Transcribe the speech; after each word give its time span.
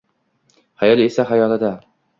Xayol 0.83 1.05
esa… 1.07 1.29
xayolida 1.31 1.75